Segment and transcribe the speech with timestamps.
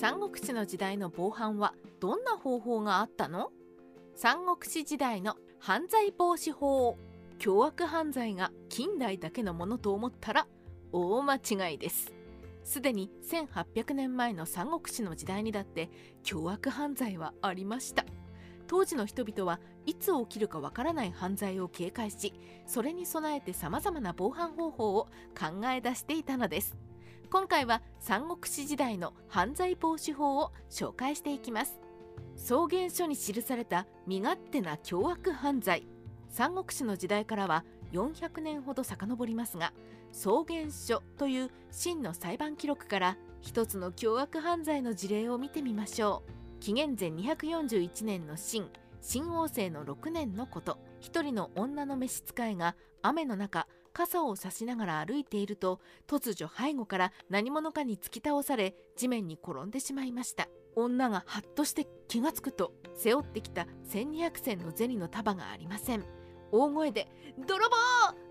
[0.00, 3.50] 三国志の時代の防犯はどんな方法があったの？
[4.14, 6.96] 三国志時代の犯罪防止法
[7.38, 10.46] 凶悪犯罪が近代だけのものと思ったら
[10.90, 12.14] 大間違いです。
[12.64, 15.90] すでに1800年前の三国志の時代にだって
[16.22, 18.06] 凶悪犯罪はありました。
[18.68, 22.32] 当時の人々はいつ起きるかわからない犯罪を警戒し
[22.66, 25.08] それに備えてさまざまな防犯方法を
[25.38, 26.74] 考え出していたのです。
[27.32, 31.78] 今回は三国志時代の犯罪防止法を紹介していきます。
[32.36, 35.86] 草原書に記された身勝手な凶悪犯罪。
[36.28, 39.72] 三国志の時代からは400年ほど遡りますが
[40.12, 46.24] 草原書という真の裁判記録から一つの凶悪犯罪の事例を見てみましょ
[46.58, 46.60] う。
[46.60, 48.68] 紀元前241年の秦
[49.00, 50.78] 新王政の6年のこと。
[51.00, 60.48] 一人の女の召使いが雨の中傘を差しながら歩いていると突如背後から何者かに突き倒され地面に転んでしまいました。
[60.76, 66.04] 女がハッとして気がつくと背負ってきた1200銭の銭の束がありません。
[66.52, 67.08] 大声で
[67.46, 67.76] 「泥棒!」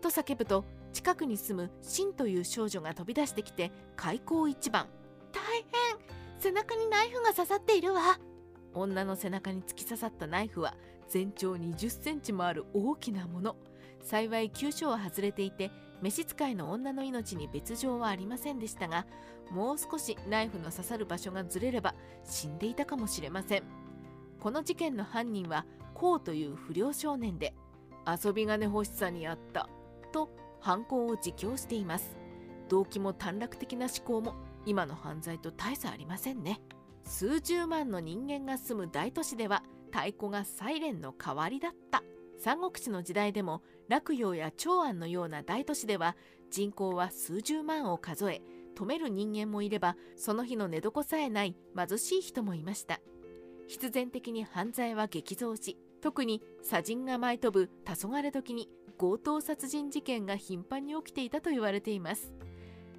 [0.00, 4.88] と叫ぶと近くに住むシンという少女が飛び出してきて開口一番
[5.32, 5.62] 「大変
[6.38, 8.18] 背中にナイフが刺さっているわ」
[8.74, 10.74] 女の背中に突き刺さったナイフは
[11.08, 13.56] 全長20センチもある大きなもの。
[14.02, 15.70] 幸い急所は外れていて
[16.02, 19.06] 召使いの女の命に別状はありませんでしたが
[19.50, 23.62] もう少しナイフの刺さる場所がずれれば死んでいたかもしれません。
[24.40, 27.54] この事件の犯人はコウという不良少年で
[28.06, 29.68] 遊び金欲しさにあった
[30.12, 30.30] と
[30.60, 32.16] 犯行を自供しています。
[32.68, 34.34] 動機も短絡的な思考も
[34.66, 36.60] 今の犯罪と大差ありませんね。
[37.04, 42.02] 数十万の人間が住む大都市では太鼓がサイレンの代わりだった。
[42.42, 46.16] 三国志の時代でも洛陽や長安のような大都市では
[46.50, 48.42] 人口は数十万を数え
[48.76, 53.00] 止める人間もいればその日の寝床さえない貧しい人もいました。
[53.68, 58.68] 必然的に犯罪は激増し特に砂人が舞い飛ぶ黄昏時に
[58.98, 62.32] 強盗殺人事件が頻繁に起きていたと言われています。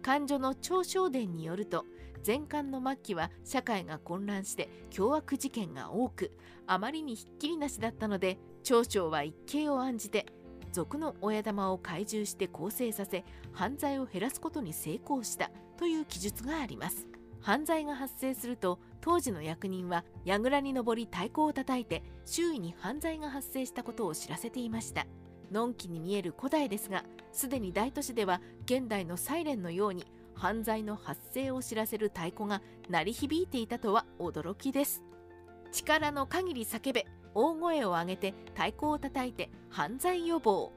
[0.00, 1.86] 漢女の長小伝によると
[2.24, 6.30] 前漢の末期は社会が混乱して凶悪事件が多く
[6.68, 10.26] あまりにひっきりなしだったので長は一計を案じて
[10.72, 17.06] 族の親玉を懐柔して構成させ犯罪を減らすことに成功したという記述があります。
[17.40, 25.06] 犯罪が発生すると当時の役人は櫓に登り太鼓を叩いて周囲に犯罪が発生したことを知らせていました。
[25.52, 35.04] のんきに見える古代ですがすでに大都市では現代のサイレンのように犯罪の発生を知らせる太鼓が鳴り響いていたとは驚きです。
[35.70, 40.72] 力の限り叫べ大声を上げて太鼓を叩いて犯罪予防。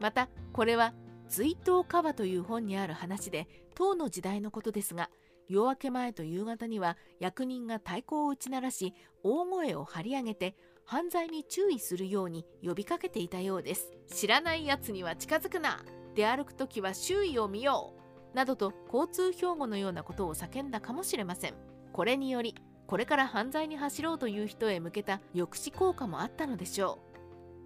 [0.00, 0.94] またこれは
[1.28, 5.10] 追悼川という本にある話で唐の時代のことですが
[5.48, 13.90] 夜明け前と夕方には役人が太鼓を打ち鳴らし大声を張り上げて犯罪に注意するように呼びかけていたようです。
[14.06, 15.84] 知らないやつには近づくな
[16.14, 17.92] 出歩く時は周囲を見よ
[18.32, 21.54] うなどと交通標語のようなことを叫んだかもしれません。
[21.92, 22.54] これにより
[22.86, 27.00] これから犯罪に走ろうという人へ向けた抑止効果もあったのでしょ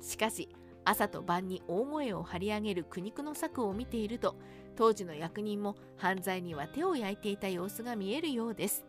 [0.01, 0.05] う。
[0.05, 0.49] しかし
[0.85, 4.37] 朝と晩に大声を張り上げる苦肉の策を見ていると
[4.77, 8.87] 当時の役人も犯罪には手を焼いていた様子が見えるようです。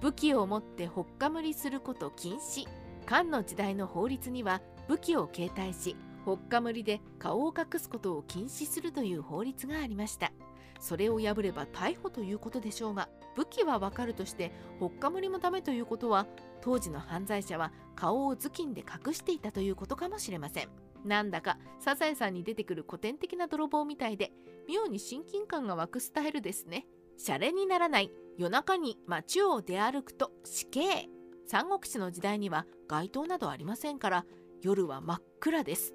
[0.00, 2.66] 武器を持ってほっかむりすること禁止。
[3.06, 10.32] 漢の時代の法律には武器を携帯しほっかむりで顔を隠すことを禁止するという法律がありました。
[10.80, 16.26] それを破れば逮捕ということでしょうが武器はわかるとしてほっかむりもダメということは
[16.62, 20.68] 当時の犯罪者は顔を頭巾で隠していたということかもしれません。
[21.04, 24.32] なんだかサザエさんに出てくる古典的な泥棒みたいで
[24.68, 26.86] 妙に親近感が湧くスタイルですね。
[27.16, 31.08] シャレにならない夜中に街を出歩くと死刑。
[31.46, 34.24] 三国志の時代には街灯などありませんから
[34.62, 35.94] 夜は真っ暗です。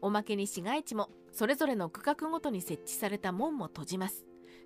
[0.00, 4.24] おまけに市街地もそれぞれの区画ごとに設置された門も閉じます。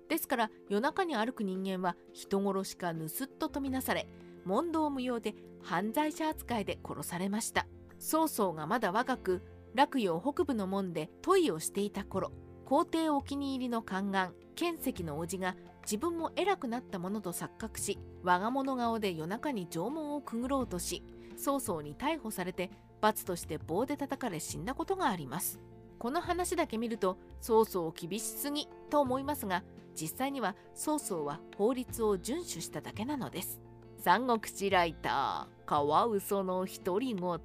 [0.09, 4.07] ですから夜中に歩く人間は人殺しか盗っととみなされ
[4.45, 7.67] 問答無用で犯罪者扱いで殺されました。
[7.99, 9.41] 曹操がまだ若く
[9.73, 12.31] 洛陽北部の門で問いをしていた頃
[12.65, 21.03] 皇帝お気に入りの宦官剣石の叔父が自分も偉くなったものと錯覚し我が物顔で夜中に城門をくぐろうとし
[21.37, 22.71] 曹操に逮捕されて
[23.01, 25.59] 罰として棒で叩かれ死んだことがあります。
[25.99, 29.63] この話だけ見ると曹操厳しすぎと思いますが
[29.95, 33.59] 実際には曹操は法律を遵守しただけなのです。
[33.99, 37.39] 三国志ライターカワウソの独り言。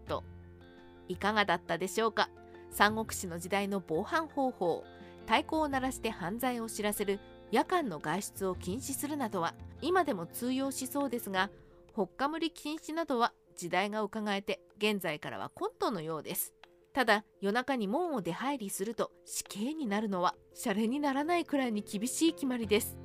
[1.09, 2.29] いかがだったでしょうか？
[2.71, 4.85] 三国志の時代の防犯方法
[5.27, 7.21] 太鼓を鳴らして犯罪を知らせる
[7.51, 11.51] 夜間の外出を禁止するなどは今でも通用しそうですが
[11.95, 16.55] ほっかむり禁止などは時代が伺えて現在からはコントのようです。
[16.93, 22.99] ただ夜中に門を出入りすると死刑になるのはシャレにならないくらいに厳しい決まりです。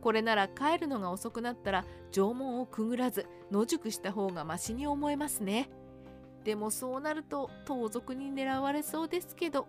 [0.00, 5.70] これなら帰るのが遅くなったら縄文をくぐらず野宿した方がマシに思えますね。
[6.42, 9.68] でもそうなると盗賊に狙われそうですけど